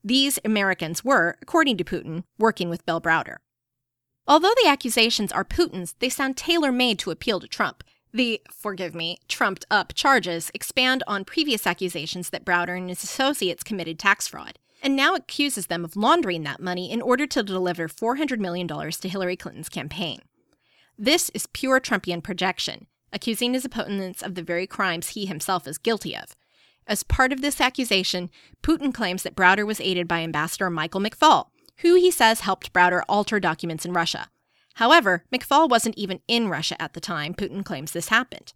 These 0.05 0.39
Americans 0.45 1.05
were, 1.05 1.37
according 1.43 1.77
to 1.79 1.85
Putin, 1.85 2.25
working 2.39 2.71
with 2.71 2.87
Bill 2.87 3.01
Browder. 3.01 3.37
Although 4.27 4.55
the 4.63 4.69
accusations 4.69 5.33
are 5.33 5.45
Putin's, 5.45 5.95
they 5.99 6.09
sound 6.09 6.37
tailor 6.37 6.71
made 6.71 6.99
to 7.01 7.11
appeal 7.11 7.41
to 7.41 7.49
Trump. 7.49 7.83
The, 8.13 8.41
forgive 8.51 8.95
me, 8.95 9.19
trumped 9.29 9.67
up 9.71 9.95
charges 9.95 10.51
expand 10.55 11.03
on 11.07 11.25
previous 11.25 11.67
accusations 11.67 12.31
that 12.31 12.45
Browder 12.45 12.77
and 12.77 12.89
his 12.89 13.03
associates 13.03 13.65
committed 13.65 13.99
tax 13.99 14.29
fraud, 14.29 14.59
and 14.83 14.95
now 14.95 15.15
accuses 15.15 15.67
them 15.67 15.85
of 15.85 15.97
laundering 15.97 16.43
that 16.45 16.61
money 16.61 16.91
in 16.91 17.03
order 17.03 17.27
to 17.27 17.43
deliver 17.43 17.89
$400 17.89 18.39
million 18.39 18.69
to 18.69 19.09
Hillary 19.09 19.37
Clinton's 19.37 19.69
campaign. 19.69 20.21
This 20.99 21.31
is 21.31 21.47
pure 21.47 21.81
Trumpian 21.81 22.23
projection, 22.23 22.87
accusing 23.13 23.55
his 23.55 23.65
opponents 23.65 24.23
of 24.23 24.35
the 24.35 24.43
very 24.43 24.67
crimes 24.67 25.11
he 25.11 25.27
himself 25.27 25.67
is 25.67 25.79
guilty 25.79 26.17
of. 26.17 26.37
As 26.89 27.03
part 27.03 27.35
of 27.35 27.43
this 27.43 27.61
accusation, 27.61 28.31
Putin 28.63 28.95
claims 28.95 29.23
that 29.23 29.37
Browder 29.37 29.67
was 29.67 29.81
aided 29.81 30.09
by 30.09 30.21
Ambassador 30.21 30.71
Michael 30.71 31.03
McFaul, 31.03 31.49
who 31.83 31.95
he 31.97 32.11
says 32.11 32.41
helped 32.41 32.73
Browder 32.73 33.03
alter 33.07 33.39
documents 33.39 33.85
in 33.85 33.93
Russia. 33.93 34.31
However, 34.77 35.25
McFaul 35.31 35.69
wasn't 35.69 35.99
even 35.99 36.21
in 36.27 36.49
Russia 36.49 36.81
at 36.81 36.95
the 36.95 37.01
time 37.01 37.35
Putin 37.35 37.63
claims 37.63 37.93
this 37.93 38.09
happened. 38.09 38.55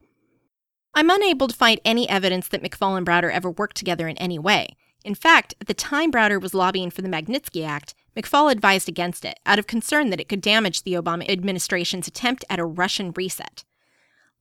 I'm 0.94 1.10
unable 1.10 1.46
to 1.46 1.54
find 1.54 1.78
any 1.84 2.08
evidence 2.08 2.48
that 2.48 2.62
McFaul 2.62 2.96
and 2.96 3.06
Browder 3.06 3.30
ever 3.30 3.50
worked 3.50 3.76
together 3.76 4.08
in 4.08 4.16
any 4.16 4.38
way. 4.38 4.76
In 5.04 5.14
fact, 5.14 5.54
at 5.60 5.66
the 5.66 5.74
time 5.74 6.10
Browder 6.10 6.40
was 6.40 6.54
lobbying 6.54 6.90
for 6.90 7.02
the 7.02 7.08
Magnitsky 7.08 7.66
Act, 7.66 7.94
McFaul 8.16 8.50
advised 8.50 8.88
against 8.88 9.26
it 9.26 9.40
out 9.44 9.58
of 9.58 9.66
concern 9.66 10.08
that 10.08 10.20
it 10.20 10.28
could 10.28 10.40
damage 10.40 10.84
the 10.84 10.94
Obama 10.94 11.28
administration's 11.28 12.08
attempt 12.08 12.44
at 12.48 12.58
a 12.58 12.64
Russian 12.64 13.12
reset. 13.12 13.64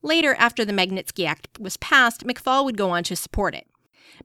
Later, 0.01 0.35
after 0.35 0.63
the 0.63 0.73
Magnitsky 0.73 1.25
Act 1.25 1.59
was 1.59 1.77
passed, 1.77 2.25
McFaul 2.25 2.63
would 2.63 2.77
go 2.77 2.91
on 2.91 3.03
to 3.03 3.15
support 3.15 3.53
it. 3.53 3.67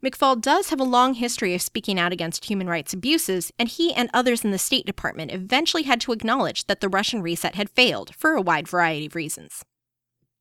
McFaul 0.04 0.40
does 0.40 0.70
have 0.70 0.80
a 0.80 0.84
long 0.84 1.14
history 1.14 1.54
of 1.54 1.62
speaking 1.62 1.98
out 1.98 2.12
against 2.12 2.46
human 2.46 2.66
rights 2.66 2.92
abuses, 2.92 3.52
and 3.58 3.68
he 3.68 3.92
and 3.94 4.10
others 4.12 4.44
in 4.44 4.50
the 4.50 4.58
State 4.58 4.86
Department 4.86 5.32
eventually 5.32 5.84
had 5.84 6.00
to 6.02 6.12
acknowledge 6.12 6.66
that 6.66 6.80
the 6.80 6.88
Russian 6.88 7.22
reset 7.22 7.54
had 7.54 7.70
failed 7.70 8.14
for 8.14 8.32
a 8.32 8.42
wide 8.42 8.68
variety 8.68 9.06
of 9.06 9.14
reasons. 9.14 9.64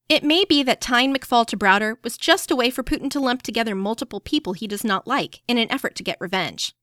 It 0.07 0.23
may 0.23 0.45
be 0.45 0.61
that 0.63 0.81
tying 0.81 1.13
McFaul 1.13 1.47
to 1.47 1.57
Browder 1.57 1.95
was 2.03 2.17
just 2.17 2.51
a 2.51 2.55
way 2.55 2.69
for 2.69 2.83
Putin 2.83 3.09
to 3.11 3.19
lump 3.19 3.41
together 3.41 3.73
multiple 3.73 4.19
people 4.19 4.53
he 4.53 4.67
does 4.67 4.83
not 4.83 5.07
like 5.07 5.41
in 5.47 5.57
an 5.57 5.71
effort 5.71 5.95
to 5.95 6.03
get 6.03 6.17
revenge. 6.19 6.75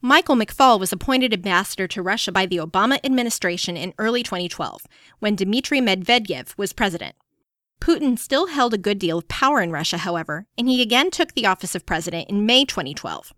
Michael 0.00 0.36
McFaul 0.36 0.80
was 0.80 0.92
appointed 0.92 1.32
ambassador 1.32 1.86
to 1.86 2.02
Russia 2.02 2.32
by 2.32 2.46
the 2.46 2.56
Obama 2.56 2.98
administration 3.04 3.76
in 3.76 3.94
early 3.98 4.22
2012, 4.22 4.86
when 5.18 5.36
Dmitry 5.36 5.80
Medvedev 5.80 6.56
was 6.56 6.72
president. 6.72 7.14
Putin 7.82 8.16
still 8.16 8.46
held 8.46 8.72
a 8.72 8.78
good 8.78 8.98
deal 8.98 9.18
of 9.18 9.26
power 9.26 9.60
in 9.60 9.72
Russia, 9.72 9.98
however, 9.98 10.46
and 10.56 10.68
he 10.68 10.80
again 10.80 11.10
took 11.10 11.32
the 11.34 11.46
office 11.46 11.74
of 11.74 11.84
president 11.84 12.30
in 12.30 12.46
May 12.46 12.64
2012. 12.64 13.32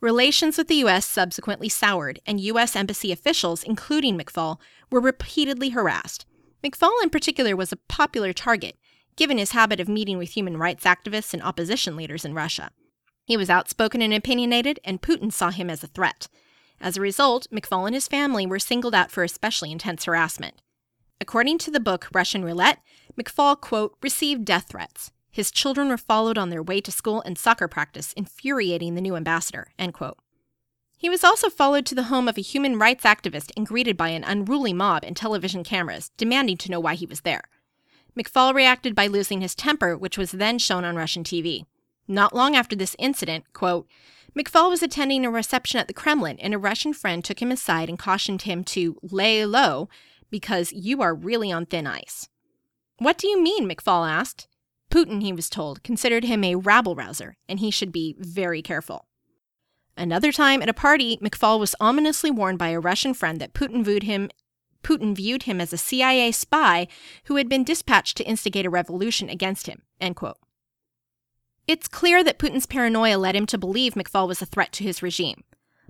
Relations 0.00 0.56
with 0.56 0.66
the 0.66 0.76
U.S. 0.76 1.04
subsequently 1.04 1.68
soured, 1.68 2.20
and 2.26 2.40
U.S. 2.40 2.74
embassy 2.74 3.12
officials, 3.12 3.62
including 3.62 4.18
McFaul, 4.18 4.58
were 4.90 5.00
repeatedly 5.00 5.68
harassed, 5.68 6.24
McFaul, 6.64 7.02
in 7.02 7.10
particular, 7.10 7.56
was 7.56 7.72
a 7.72 7.76
popular 7.76 8.32
target, 8.32 8.76
given 9.16 9.36
his 9.36 9.52
habit 9.52 9.80
of 9.80 9.88
meeting 9.88 10.16
with 10.16 10.30
human 10.30 10.56
rights 10.56 10.84
activists 10.84 11.34
and 11.34 11.42
opposition 11.42 11.96
leaders 11.96 12.24
in 12.24 12.34
Russia. 12.34 12.70
He 13.24 13.36
was 13.36 13.50
outspoken 13.50 14.00
and 14.00 14.14
opinionated, 14.14 14.78
and 14.84 15.02
Putin 15.02 15.32
saw 15.32 15.50
him 15.50 15.68
as 15.68 15.82
a 15.82 15.88
threat. 15.88 16.28
As 16.80 16.96
a 16.96 17.00
result, 17.00 17.46
McFaul 17.52 17.86
and 17.86 17.94
his 17.94 18.08
family 18.08 18.46
were 18.46 18.58
singled 18.58 18.94
out 18.94 19.10
for 19.10 19.22
especially 19.22 19.72
intense 19.72 20.04
harassment. 20.04 20.54
According 21.20 21.58
to 21.58 21.70
the 21.70 21.80
book 21.80 22.08
Russian 22.12 22.44
Roulette, 22.44 22.80
McFaul, 23.18 23.60
quote, 23.60 23.96
received 24.02 24.44
death 24.44 24.68
threats. 24.68 25.10
His 25.30 25.50
children 25.50 25.88
were 25.88 25.98
followed 25.98 26.36
on 26.36 26.50
their 26.50 26.62
way 26.62 26.80
to 26.80 26.92
school 26.92 27.22
and 27.22 27.38
soccer 27.38 27.68
practice, 27.68 28.12
infuriating 28.14 28.94
the 28.94 29.00
new 29.00 29.16
ambassador, 29.16 29.68
end 29.78 29.94
quote. 29.94 30.18
He 30.96 31.08
was 31.08 31.24
also 31.24 31.50
followed 31.50 31.84
to 31.86 31.94
the 31.94 32.04
home 32.04 32.28
of 32.28 32.38
a 32.38 32.42
human 32.42 32.78
rights 32.78 33.04
activist 33.04 33.50
and 33.56 33.66
greeted 33.66 33.96
by 33.96 34.10
an 34.10 34.24
unruly 34.24 34.72
mob 34.72 35.04
and 35.04 35.16
television 35.16 35.64
cameras, 35.64 36.10
demanding 36.16 36.56
to 36.58 36.70
know 36.70 36.78
why 36.78 36.94
he 36.94 37.06
was 37.06 37.22
there. 37.22 37.42
McFaul 38.16 38.54
reacted 38.54 38.94
by 38.94 39.06
losing 39.06 39.40
his 39.40 39.54
temper, 39.54 39.96
which 39.96 40.18
was 40.18 40.32
then 40.32 40.58
shown 40.58 40.84
on 40.84 40.96
Russian 40.96 41.24
TV. 41.24 41.64
Not 42.06 42.34
long 42.34 42.54
after 42.54 42.76
this 42.76 42.94
incident, 42.98 43.52
quote, 43.52 43.88
McFaul 44.36 44.70
was 44.70 44.82
attending 44.82 45.24
a 45.24 45.30
reception 45.30 45.80
at 45.80 45.88
the 45.88 45.94
Kremlin, 45.94 46.38
and 46.38 46.54
a 46.54 46.58
Russian 46.58 46.92
friend 46.92 47.24
took 47.24 47.40
him 47.40 47.50
aside 47.50 47.88
and 47.88 47.98
cautioned 47.98 48.42
him 48.42 48.64
to 48.64 48.96
lay 49.02 49.44
low 49.44 49.88
because 50.30 50.72
you 50.72 51.02
are 51.02 51.14
really 51.14 51.50
on 51.50 51.66
thin 51.66 51.86
ice. 51.86 52.28
What 53.02 53.18
do 53.18 53.26
you 53.26 53.40
mean? 53.40 53.68
McFaul 53.68 54.08
asked. 54.08 54.46
Putin, 54.90 55.22
he 55.22 55.32
was 55.32 55.48
told, 55.48 55.82
considered 55.82 56.24
him 56.24 56.44
a 56.44 56.54
rabble 56.54 56.94
rouser, 56.94 57.36
and 57.48 57.58
he 57.58 57.70
should 57.70 57.90
be 57.90 58.14
very 58.18 58.62
careful. 58.62 59.06
Another 59.96 60.30
time 60.30 60.62
at 60.62 60.68
a 60.68 60.74
party, 60.74 61.16
McFaul 61.18 61.58
was 61.58 61.74
ominously 61.80 62.30
warned 62.30 62.58
by 62.58 62.68
a 62.68 62.80
Russian 62.80 63.14
friend 63.14 63.40
that 63.40 63.54
Putin 63.54 63.84
viewed 63.84 64.04
him 64.04 64.30
Putin 64.82 65.14
viewed 65.14 65.44
him 65.44 65.60
as 65.60 65.72
a 65.72 65.78
CIA 65.78 66.32
spy 66.32 66.88
who 67.26 67.36
had 67.36 67.48
been 67.48 67.64
dispatched 67.64 68.16
to 68.16 68.24
instigate 68.24 68.66
a 68.66 68.70
revolution 68.70 69.28
against 69.28 69.66
him. 69.66 69.82
It's 71.68 71.86
clear 71.86 72.24
that 72.24 72.38
Putin's 72.38 72.66
paranoia 72.66 73.16
led 73.16 73.36
him 73.36 73.46
to 73.46 73.58
believe 73.58 73.94
McFaul 73.94 74.26
was 74.26 74.42
a 74.42 74.46
threat 74.46 74.72
to 74.72 74.84
his 74.84 75.02
regime. 75.02 75.44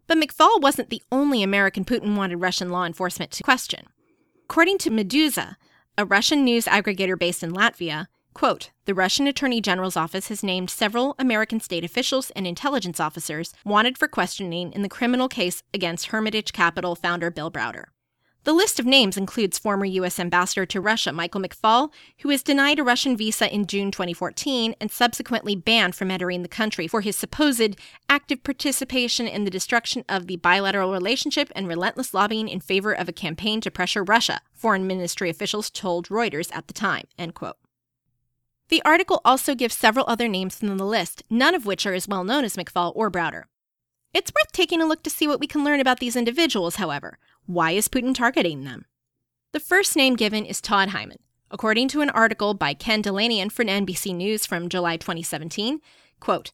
But 0.07 0.19
McFaul 0.19 0.61
wasn't 0.61 0.91
the 0.91 1.03
only 1.11 1.43
American 1.43 1.85
Putin 1.85 2.17
wanted 2.17 2.37
Russian 2.37 2.71
law 2.71 2.85
enforcement 2.85 3.31
to 3.33 3.43
question. 3.43 3.87
According 4.45 4.79
to 4.79 4.91
Meduza, 4.91 5.57
a 5.99 6.05
Russian 6.07 6.43
news 6.43 6.65
aggregator 6.65 7.19
based 7.19 7.43
in 7.43 7.53
Latvia, 7.53 8.07
Quote 8.35 8.71
The 8.87 8.95
Russian 8.95 9.27
Attorney 9.27 9.61
General's 9.61 9.97
office 9.97 10.29
has 10.29 10.43
named 10.43 10.71
several 10.71 11.15
American 11.19 11.61
state 11.61 11.85
officials 11.85 12.31
and 12.31 12.47
intelligence 12.47 12.99
officers 12.99 13.53
wanted 13.65 13.99
for 13.99 14.09
questioning 14.09 14.73
in 14.73 14.83
the 14.83 14.89
criminal 14.89 15.29
case 15.29 15.63
against 15.75 16.07
Hermitage 16.07 16.53
Capital 16.53 16.95
founder 16.95 17.31
Bill 17.31 17.51
Browder. 17.51 17.87
The 18.45 18.53
list 18.53 18.81
of 18.81 18.87
names 18.87 19.17
includes 19.17 19.57
former 19.57 19.85
U.S. 19.85 20.19
Ambassador 20.19 20.67
to 20.67 20.81
Russia 20.81 21.13
Michael 21.13 21.41
McFaul, 21.41 21.93
who 22.19 22.29
was 22.29 22.43
denied 22.43 22.81
a 22.81 22.83
Russian 22.85 23.17
visa 23.17 23.53
in 23.53 23.67
June 23.67 23.93
2014 23.93 24.75
and 24.81 24.91
subsequently 24.91 25.55
banned 25.55 25.95
from 25.95 26.11
entering 26.11 26.43
the 26.43 26.49
country 26.49 26.89
for 26.89 27.03
his 27.03 27.15
supposed 27.15 27.77
active 28.09 28.43
participation 28.43 29.29
in 29.29 29.45
the 29.45 29.51
destruction 29.51 30.05
of 30.09 30.27
the 30.27 30.39
bilateral 30.39 30.91
relationship 30.91 31.53
and 31.55 31.69
relentless 31.69 32.13
lobbying 32.13 32.49
in 32.49 32.59
favor 32.59 32.93
of 32.93 33.09
a 33.09 33.13
campaign 33.13 33.61
to 33.61 33.71
pressure 33.71 34.03
Russia, 34.03 34.41
foreign 34.53 34.89
ministry 34.89 35.31
officials 35.31 35.71
told 35.71 36.09
Reuters 36.09 36.53
at 36.53 36.67
the 36.67 36.75
time. 36.75 37.05
End 37.17 37.35
quote. 37.35 37.59
The 38.71 38.83
article 38.85 39.21
also 39.25 39.55
gives 39.55 39.77
several 39.77 40.07
other 40.09 40.27
names 40.27 40.57
from 40.57 40.79
the 40.79 40.85
list, 40.85 41.23
none 41.31 41.55
of 41.55 41.65
which 41.65 41.87
are 41.87 41.95
as 41.95 42.09
well 42.09 42.25
known 42.25 42.45
as 42.45 42.57
McFaul 42.57 42.91
or 42.97 43.09
Browder. 43.09 43.45
It's 44.15 44.33
worth 44.35 44.53
taking 44.53 44.83
a 44.83 44.87
look 44.87 45.03
to 45.05 45.11
see 45.11 45.27
what 45.27 45.41
we 45.41 45.47
can 45.47 45.65
learn 45.65 45.81
about 45.81 45.99
these 45.99 46.17
individuals, 46.17 46.77
however. 46.77 47.19
Why 47.47 47.73
is 47.73 47.89
Putin 47.89 48.15
targeting 48.15 48.65
them? 48.65 48.87
The 49.53 49.61
first 49.61 49.97
name 49.97 50.17
given 50.17 50.45
is 50.45 50.61
Todd 50.61 50.91
Hyman. 50.91 51.19
According 51.51 51.89
to 51.89 52.01
an 52.01 52.11
article 52.11 52.55
by 52.55 52.73
Ken 52.73 53.03
Dilanian 53.03 53.51
for 53.51 53.65
NBC 53.65 54.15
News 54.15 54.47
from 54.47 54.69
July 54.69 54.97
2017, 54.97 55.81
quote, 56.21 56.53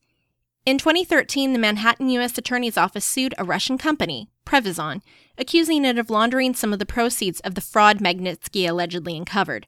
in 0.68 0.76
2013, 0.76 1.54
the 1.54 1.58
Manhattan 1.58 2.10
U.S. 2.10 2.36
Attorney's 2.36 2.76
Office 2.76 3.04
sued 3.06 3.34
a 3.38 3.44
Russian 3.44 3.78
company, 3.78 4.28
Prevezon, 4.44 5.00
accusing 5.38 5.84
it 5.86 5.98
of 5.98 6.10
laundering 6.10 6.52
some 6.52 6.74
of 6.74 6.78
the 6.78 6.84
proceeds 6.84 7.40
of 7.40 7.54
the 7.54 7.62
fraud 7.62 8.00
Magnitsky 8.00 8.68
allegedly 8.68 9.16
uncovered. 9.16 9.66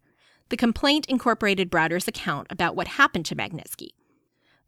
The 0.50 0.58
complaint 0.58 1.06
incorporated 1.06 1.70
Browder's 1.70 2.06
account 2.06 2.48
about 2.50 2.76
what 2.76 2.88
happened 2.88 3.24
to 3.26 3.36
Magnitsky. 3.36 3.90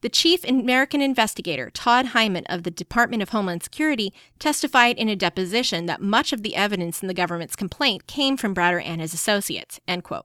The 0.02 0.09
chief 0.09 0.44
American 0.44 1.00
investigator, 1.00 1.71
Todd 1.71 2.06
Hyman 2.06 2.44
of 2.47 2.64
the 2.64 2.73
Department 2.73 3.23
of 3.23 3.28
Homeland 3.28 3.62
Security, 3.62 4.12
testified 4.40 4.99
in 4.99 5.09
a 5.09 5.14
deposition 5.14 5.87
that 5.87 6.02
much 6.02 6.32
of 6.32 6.42
the 6.42 6.56
evidence 6.56 7.02
in 7.02 7.09
the 7.09 7.14
government's 7.14 7.54
complaint 7.54 8.09
came 8.09 8.37
from 8.37 8.52
Browder 8.52 8.82
and 8.85 9.00
his 9.00 9.14
associates. 9.14 9.78
The 9.87 10.25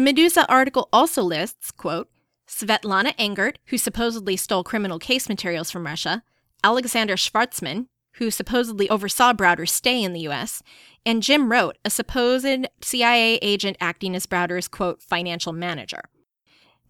Meduza 0.00 0.46
article 0.48 0.88
also 0.92 1.20
lists, 1.20 1.72
quote, 1.72 2.10
Svetlana 2.46 3.12
Engert, 3.18 3.58
who 3.66 3.78
supposedly 3.78 4.36
stole 4.36 4.62
criminal 4.62 5.00
case 5.00 5.28
materials 5.28 5.72
from 5.72 5.86
Russia, 5.86 6.22
Alexander 6.62 7.16
Schwartzman, 7.16 7.86
who 8.14 8.30
supposedly 8.30 8.88
oversaw 8.88 9.32
Browder's 9.32 9.72
stay 9.72 10.00
in 10.00 10.12
the 10.12 10.20
U.S., 10.20 10.62
and 11.04 11.24
Jim 11.24 11.50
Rote, 11.50 11.76
a 11.84 11.90
supposed 11.90 12.68
CIA 12.82 13.36
agent 13.42 13.78
acting 13.80 14.14
as 14.14 14.26
Browder's, 14.26 14.68
quote, 14.68 15.02
financial 15.02 15.52
manager. 15.52 16.02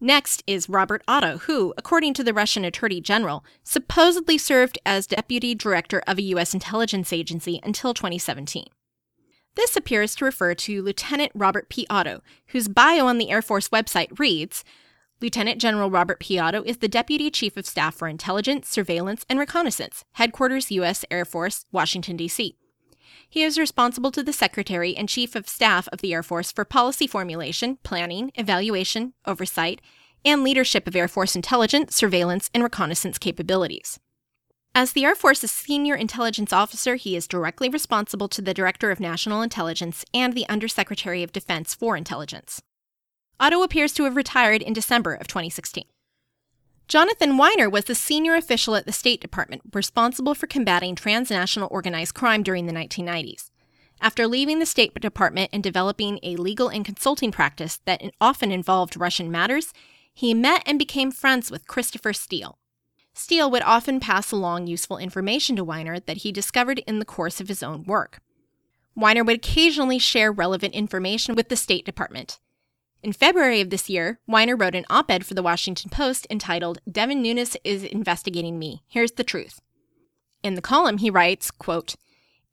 Next 0.03 0.43
is 0.47 0.67
Robert 0.67 1.03
Otto, 1.07 1.37
who, 1.37 1.75
according 1.77 2.15
to 2.15 2.23
the 2.23 2.33
Russian 2.33 2.65
Attorney 2.65 3.01
General, 3.01 3.45
supposedly 3.63 4.35
served 4.35 4.79
as 4.83 5.05
deputy 5.05 5.53
director 5.53 6.01
of 6.07 6.17
a 6.17 6.23
U.S. 6.23 6.55
intelligence 6.55 7.13
agency 7.13 7.59
until 7.61 7.93
2017. 7.93 8.65
This 9.53 9.75
appears 9.75 10.15
to 10.15 10.25
refer 10.25 10.55
to 10.55 10.81
Lieutenant 10.81 11.31
Robert 11.35 11.69
P. 11.69 11.85
Otto, 11.87 12.23
whose 12.47 12.67
bio 12.67 13.05
on 13.05 13.19
the 13.19 13.29
Air 13.29 13.43
Force 13.43 13.69
website 13.69 14.17
reads 14.17 14.63
Lieutenant 15.21 15.61
General 15.61 15.91
Robert 15.91 16.19
P. 16.19 16.39
Otto 16.39 16.63
is 16.63 16.77
the 16.77 16.87
Deputy 16.87 17.29
Chief 17.29 17.55
of 17.55 17.67
Staff 17.67 17.93
for 17.93 18.07
Intelligence, 18.07 18.67
Surveillance, 18.67 19.23
and 19.29 19.37
Reconnaissance, 19.37 20.03
Headquarters 20.13 20.71
U.S. 20.71 21.05
Air 21.11 21.25
Force, 21.25 21.67
Washington, 21.71 22.17
D.C. 22.17 22.57
He 23.31 23.43
is 23.43 23.57
responsible 23.57 24.11
to 24.11 24.23
the 24.23 24.33
Secretary 24.33 24.93
and 24.93 25.07
Chief 25.07 25.37
of 25.37 25.47
Staff 25.47 25.87
of 25.93 26.01
the 26.01 26.13
Air 26.13 26.21
Force 26.21 26.51
for 26.51 26.65
policy 26.65 27.07
formulation, 27.07 27.77
planning, 27.81 28.33
evaluation, 28.35 29.13
oversight, 29.25 29.79
and 30.25 30.43
leadership 30.43 30.85
of 30.85 30.97
Air 30.97 31.07
Force 31.07 31.33
intelligence, 31.33 31.95
surveillance, 31.95 32.49
and 32.53 32.61
reconnaissance 32.61 33.17
capabilities. 33.17 34.01
As 34.75 34.91
the 34.91 35.05
Air 35.05 35.15
Force's 35.15 35.49
senior 35.49 35.95
intelligence 35.95 36.51
officer, 36.51 36.95
he 36.95 37.15
is 37.15 37.25
directly 37.25 37.69
responsible 37.69 38.27
to 38.27 38.41
the 38.41 38.53
Director 38.53 38.91
of 38.91 38.99
National 38.99 39.41
Intelligence 39.41 40.03
and 40.13 40.33
the 40.33 40.47
Undersecretary 40.49 41.23
of 41.23 41.31
Defense 41.31 41.73
for 41.73 41.95
Intelligence. 41.95 42.61
Otto 43.39 43.63
appears 43.63 43.93
to 43.93 44.03
have 44.03 44.17
retired 44.17 44.61
in 44.61 44.73
December 44.73 45.13
of 45.13 45.27
2016. 45.27 45.85
Jonathan 46.91 47.37
Winer 47.37 47.71
was 47.71 47.85
the 47.85 47.95
senior 47.95 48.35
official 48.35 48.75
at 48.75 48.85
the 48.85 48.91
State 48.91 49.21
Department 49.21 49.61
responsible 49.73 50.35
for 50.35 50.45
combating 50.45 50.93
transnational 50.93 51.69
organized 51.71 52.13
crime 52.13 52.43
during 52.43 52.65
the 52.65 52.73
1990s. 52.73 53.49
After 54.01 54.27
leaving 54.27 54.59
the 54.59 54.65
State 54.65 54.93
Department 54.95 55.51
and 55.53 55.63
developing 55.63 56.19
a 56.21 56.35
legal 56.35 56.67
and 56.67 56.83
consulting 56.83 57.31
practice 57.31 57.79
that 57.85 58.01
often 58.19 58.51
involved 58.51 58.97
Russian 58.97 59.31
matters, 59.31 59.71
he 60.13 60.33
met 60.33 60.63
and 60.65 60.77
became 60.77 61.11
friends 61.11 61.49
with 61.49 61.65
Christopher 61.65 62.11
Steele. 62.11 62.59
Steele 63.13 63.49
would 63.49 63.63
often 63.63 64.01
pass 64.01 64.33
along 64.33 64.67
useful 64.67 64.97
information 64.97 65.55
to 65.55 65.65
Winer 65.65 66.05
that 66.05 66.17
he 66.17 66.33
discovered 66.33 66.79
in 66.79 66.99
the 66.99 67.05
course 67.05 67.39
of 67.39 67.47
his 67.47 67.63
own 67.63 67.85
work. 67.85 68.19
Winer 68.99 69.25
would 69.25 69.37
occasionally 69.37 69.97
share 69.97 70.29
relevant 70.29 70.73
information 70.73 71.35
with 71.35 71.47
the 71.47 71.55
State 71.55 71.85
Department, 71.85 72.41
In 73.03 73.13
February 73.13 73.61
of 73.61 73.71
this 73.71 73.89
year, 73.89 74.19
Winer 74.29 74.59
wrote 74.59 74.75
an 74.75 74.85
op 74.87 75.09
ed 75.09 75.25
for 75.25 75.33
the 75.33 75.41
Washington 75.41 75.89
Post 75.89 76.27
entitled 76.29 76.79
Devin 76.89 77.23
Nunes 77.23 77.57
is 77.63 77.83
Investigating 77.83 78.59
Me. 78.59 78.83
Here's 78.87 79.13
the 79.13 79.23
Truth. 79.23 79.59
In 80.43 80.53
the 80.53 80.61
column, 80.61 80.99
he 80.99 81.09
writes, 81.09 81.49
quote, 81.49 81.95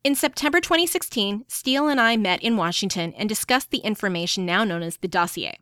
in 0.03 0.15
September 0.15 0.59
2016, 0.59 1.45
Steele 1.47 1.87
and 1.87 2.01
I 2.01 2.17
met 2.17 2.41
in 2.41 2.57
Washington 2.57 3.13
and 3.13 3.29
discussed 3.29 3.69
the 3.69 3.79
information 3.79 4.43
now 4.43 4.63
known 4.63 4.81
as 4.81 4.97
the 4.97 5.07
dossier. 5.07 5.59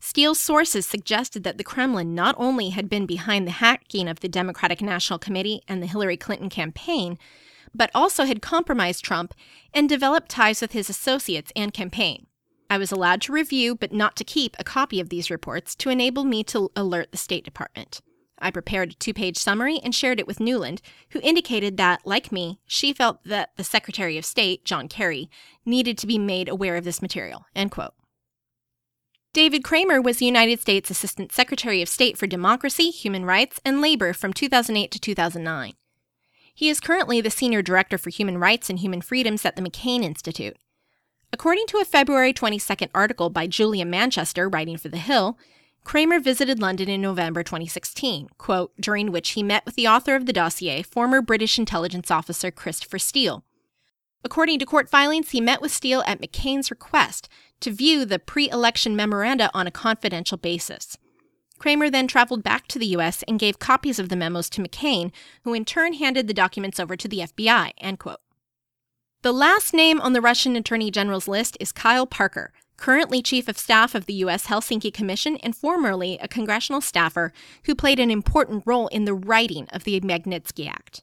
Steele's 0.00 0.40
sources 0.40 0.86
suggested 0.86 1.44
that 1.44 1.56
the 1.56 1.64
Kremlin 1.64 2.14
not 2.14 2.34
only 2.36 2.70
had 2.70 2.88
been 2.88 3.06
behind 3.06 3.46
the 3.46 3.52
hacking 3.52 4.08
of 4.08 4.20
the 4.20 4.28
Democratic 4.28 4.80
National 4.80 5.20
Committee 5.20 5.62
and 5.68 5.80
the 5.80 5.86
Hillary 5.86 6.16
Clinton 6.16 6.48
campaign, 6.48 7.16
but 7.72 7.90
also 7.94 8.24
had 8.24 8.42
compromised 8.42 9.04
Trump 9.04 9.34
and 9.72 9.88
developed 9.88 10.30
ties 10.30 10.60
with 10.60 10.72
his 10.72 10.90
associates 10.90 11.52
and 11.54 11.72
campaign. 11.72 12.26
I 12.68 12.78
was 12.78 12.90
allowed 12.92 13.20
to 13.22 13.32
review, 13.32 13.74
but 13.74 13.92
not 13.92 14.16
to 14.16 14.24
keep, 14.24 14.56
a 14.58 14.64
copy 14.64 15.00
of 15.00 15.08
these 15.08 15.30
reports 15.30 15.74
to 15.76 15.90
enable 15.90 16.24
me 16.24 16.42
to 16.44 16.70
alert 16.74 17.12
the 17.12 17.16
State 17.16 17.44
Department. 17.44 18.00
I 18.38 18.50
prepared 18.50 18.92
a 18.92 18.94
two 18.94 19.14
page 19.14 19.38
summary 19.38 19.80
and 19.82 19.94
shared 19.94 20.20
it 20.20 20.26
with 20.26 20.40
Nuland, 20.40 20.80
who 21.10 21.20
indicated 21.22 21.76
that, 21.76 22.06
like 22.06 22.30
me, 22.30 22.60
she 22.66 22.92
felt 22.92 23.24
that 23.24 23.50
the 23.56 23.64
Secretary 23.64 24.18
of 24.18 24.24
State, 24.24 24.64
John 24.64 24.88
Kerry, 24.88 25.30
needed 25.64 25.96
to 25.98 26.06
be 26.06 26.18
made 26.18 26.48
aware 26.48 26.76
of 26.76 26.84
this 26.84 27.00
material. 27.00 27.46
David 29.32 29.62
Kramer 29.64 30.00
was 30.00 30.18
the 30.18 30.26
United 30.26 30.60
States 30.60 30.90
Assistant 30.90 31.30
Secretary 31.32 31.82
of 31.82 31.88
State 31.88 32.16
for 32.16 32.26
Democracy, 32.26 32.90
Human 32.90 33.24
Rights, 33.24 33.60
and 33.64 33.80
Labor 33.80 34.12
from 34.12 34.32
2008 34.32 34.90
to 34.90 34.98
2009. 34.98 35.74
He 36.54 36.70
is 36.70 36.80
currently 36.80 37.20
the 37.20 37.30
Senior 37.30 37.60
Director 37.60 37.98
for 37.98 38.08
Human 38.08 38.38
Rights 38.38 38.70
and 38.70 38.78
Human 38.78 39.02
Freedoms 39.02 39.44
at 39.44 39.56
the 39.56 39.62
McCain 39.62 40.02
Institute. 40.02 40.56
According 41.38 41.66
to 41.66 41.76
a 41.76 41.84
February 41.84 42.32
22nd 42.32 42.88
article 42.94 43.28
by 43.28 43.46
Julia 43.46 43.84
Manchester 43.84 44.48
writing 44.48 44.78
for 44.78 44.88
The 44.88 44.96
Hill, 44.96 45.38
Kramer 45.84 46.18
visited 46.18 46.62
London 46.62 46.88
in 46.88 47.02
November 47.02 47.42
2016, 47.42 48.30
quote, 48.38 48.72
during 48.80 49.12
which 49.12 49.32
he 49.32 49.42
met 49.42 49.66
with 49.66 49.74
the 49.74 49.86
author 49.86 50.14
of 50.14 50.24
the 50.24 50.32
dossier, 50.32 50.80
former 50.80 51.20
British 51.20 51.58
intelligence 51.58 52.10
officer 52.10 52.50
Christopher 52.50 52.98
Steele. 52.98 53.44
According 54.24 54.60
to 54.60 54.64
court 54.64 54.88
filings, 54.88 55.32
he 55.32 55.42
met 55.42 55.60
with 55.60 55.72
Steele 55.72 56.02
at 56.06 56.22
McCain's 56.22 56.70
request 56.70 57.28
to 57.60 57.70
view 57.70 58.06
the 58.06 58.18
pre 58.18 58.48
election 58.48 58.96
memoranda 58.96 59.50
on 59.52 59.66
a 59.66 59.70
confidential 59.70 60.38
basis. 60.38 60.96
Kramer 61.58 61.90
then 61.90 62.08
traveled 62.08 62.44
back 62.44 62.66
to 62.68 62.78
the 62.78 62.86
U.S. 62.86 63.22
and 63.28 63.38
gave 63.38 63.58
copies 63.58 63.98
of 63.98 64.08
the 64.08 64.16
memos 64.16 64.48
to 64.48 64.62
McCain, 64.62 65.12
who 65.42 65.52
in 65.52 65.66
turn 65.66 65.92
handed 65.92 66.28
the 66.28 66.32
documents 66.32 66.80
over 66.80 66.96
to 66.96 67.06
the 67.06 67.18
FBI. 67.18 67.72
End 67.76 67.98
quote. 67.98 68.20
The 69.26 69.32
last 69.32 69.74
name 69.74 70.00
on 70.00 70.12
the 70.12 70.20
Russian 70.20 70.54
Attorney 70.54 70.88
General's 70.88 71.26
list 71.26 71.56
is 71.58 71.72
Kyle 71.72 72.06
Parker, 72.06 72.52
currently 72.76 73.20
Chief 73.20 73.48
of 73.48 73.58
Staff 73.58 73.96
of 73.96 74.06
the 74.06 74.14
U.S. 74.22 74.46
Helsinki 74.46 74.94
Commission 74.94 75.36
and 75.38 75.56
formerly 75.56 76.16
a 76.22 76.28
congressional 76.28 76.80
staffer 76.80 77.32
who 77.64 77.74
played 77.74 77.98
an 77.98 78.12
important 78.12 78.62
role 78.64 78.86
in 78.86 79.04
the 79.04 79.14
writing 79.14 79.66
of 79.70 79.82
the 79.82 80.00
Magnitsky 80.00 80.68
Act. 80.68 81.02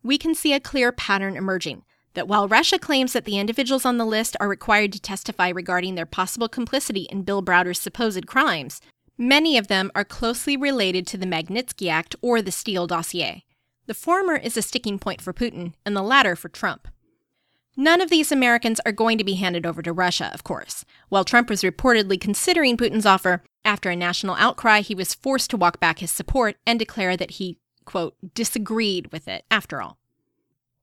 We 0.00 0.16
can 0.16 0.36
see 0.36 0.52
a 0.52 0.60
clear 0.60 0.92
pattern 0.92 1.36
emerging 1.36 1.82
that 2.12 2.28
while 2.28 2.46
Russia 2.46 2.78
claims 2.78 3.14
that 3.14 3.24
the 3.24 3.40
individuals 3.40 3.84
on 3.84 3.98
the 3.98 4.06
list 4.06 4.36
are 4.38 4.48
required 4.48 4.92
to 4.92 5.00
testify 5.00 5.48
regarding 5.48 5.96
their 5.96 6.06
possible 6.06 6.48
complicity 6.48 7.08
in 7.10 7.24
Bill 7.24 7.42
Browder's 7.42 7.80
supposed 7.80 8.28
crimes, 8.28 8.80
many 9.18 9.58
of 9.58 9.66
them 9.66 9.90
are 9.96 10.04
closely 10.04 10.56
related 10.56 11.04
to 11.08 11.16
the 11.16 11.26
Magnitsky 11.26 11.90
Act 11.90 12.14
or 12.22 12.40
the 12.40 12.52
Steele 12.52 12.86
dossier. 12.86 13.42
The 13.86 13.94
former 13.94 14.36
is 14.36 14.56
a 14.56 14.62
sticking 14.62 15.00
point 15.00 15.20
for 15.20 15.32
Putin, 15.32 15.72
and 15.84 15.96
the 15.96 16.00
latter 16.00 16.36
for 16.36 16.48
Trump. 16.48 16.86
None 17.76 18.00
of 18.00 18.08
these 18.08 18.30
Americans 18.30 18.80
are 18.86 18.92
going 18.92 19.18
to 19.18 19.24
be 19.24 19.34
handed 19.34 19.66
over 19.66 19.82
to 19.82 19.92
Russia, 19.92 20.30
of 20.32 20.44
course. 20.44 20.84
While 21.08 21.24
Trump 21.24 21.50
was 21.50 21.62
reportedly 21.62 22.20
considering 22.20 22.76
Putin's 22.76 23.06
offer, 23.06 23.42
after 23.64 23.90
a 23.90 23.96
national 23.96 24.36
outcry, 24.36 24.80
he 24.80 24.94
was 24.94 25.14
forced 25.14 25.50
to 25.50 25.56
walk 25.56 25.80
back 25.80 25.98
his 25.98 26.12
support 26.12 26.56
and 26.66 26.78
declare 26.78 27.16
that 27.16 27.32
he, 27.32 27.58
quote, 27.84 28.14
disagreed 28.34 29.10
with 29.10 29.26
it 29.26 29.44
after 29.50 29.82
all. 29.82 29.98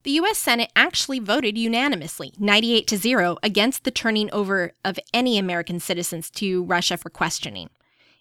The 0.03 0.11
US 0.11 0.37
Senate 0.37 0.71
actually 0.75 1.19
voted 1.19 1.57
unanimously, 1.57 2.33
98 2.39 2.87
to 2.87 2.97
0, 2.97 3.37
against 3.43 3.83
the 3.83 3.91
turning 3.91 4.29
over 4.33 4.73
of 4.83 4.99
any 5.13 5.37
American 5.37 5.79
citizens 5.79 6.29
to 6.31 6.63
Russia 6.63 6.97
for 6.97 7.09
questioning. 7.09 7.69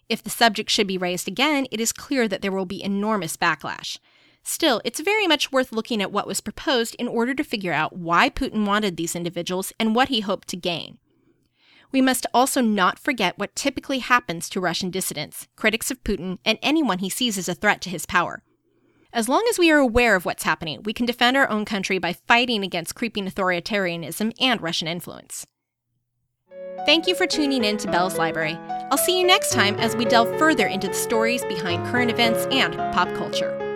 If 0.07 0.21
the 0.21 0.29
subject 0.29 0.69
should 0.69 0.87
be 0.87 0.97
raised 0.97 1.27
again, 1.27 1.65
it 1.71 1.81
is 1.81 1.91
clear 1.91 2.27
that 2.27 2.41
there 2.41 2.51
will 2.51 2.65
be 2.65 2.83
enormous 2.83 3.35
backlash. 3.35 3.97
Still, 4.43 4.81
it's 4.83 4.99
very 4.99 5.27
much 5.27 5.51
worth 5.51 5.71
looking 5.71 6.01
at 6.01 6.11
what 6.11 6.27
was 6.27 6.41
proposed 6.41 6.95
in 6.95 7.07
order 7.07 7.33
to 7.33 7.43
figure 7.43 7.73
out 7.73 7.95
why 7.95 8.29
Putin 8.29 8.65
wanted 8.65 8.97
these 8.97 9.15
individuals 9.15 9.71
and 9.79 9.95
what 9.95 10.09
he 10.09 10.21
hoped 10.21 10.47
to 10.49 10.57
gain. 10.57 10.97
We 11.91 12.01
must 12.01 12.25
also 12.33 12.61
not 12.61 12.97
forget 12.97 13.37
what 13.37 13.55
typically 13.55 13.99
happens 13.99 14.49
to 14.49 14.61
Russian 14.61 14.89
dissidents, 14.89 15.47
critics 15.55 15.91
of 15.91 16.03
Putin, 16.03 16.39
and 16.45 16.57
anyone 16.61 16.99
he 16.99 17.09
sees 17.09 17.37
as 17.37 17.49
a 17.49 17.53
threat 17.53 17.81
to 17.81 17.89
his 17.89 18.05
power. 18.05 18.43
As 19.13 19.27
long 19.27 19.45
as 19.49 19.59
we 19.59 19.69
are 19.69 19.77
aware 19.77 20.15
of 20.15 20.25
what's 20.25 20.43
happening, 20.43 20.83
we 20.83 20.93
can 20.93 21.05
defend 21.05 21.35
our 21.35 21.49
own 21.49 21.65
country 21.65 21.97
by 21.97 22.13
fighting 22.13 22.63
against 22.63 22.95
creeping 22.95 23.27
authoritarianism 23.27 24.31
and 24.39 24.61
Russian 24.61 24.87
influence. 24.87 25.45
Thank 26.85 27.07
you 27.07 27.13
for 27.13 27.27
tuning 27.27 27.65
in 27.65 27.77
to 27.77 27.91
Bell's 27.91 28.17
Library. 28.17 28.57
I'll 28.89 28.97
see 28.97 29.19
you 29.19 29.27
next 29.27 29.51
time 29.51 29.75
as 29.75 29.95
we 29.95 30.05
delve 30.05 30.39
further 30.39 30.65
into 30.65 30.87
the 30.87 30.93
stories 30.93 31.43
behind 31.45 31.85
current 31.87 32.09
events 32.09 32.47
and 32.51 32.73
pop 32.93 33.13
culture. 33.15 33.70